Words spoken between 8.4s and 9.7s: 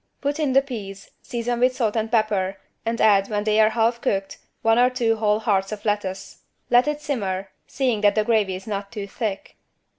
is not too thick.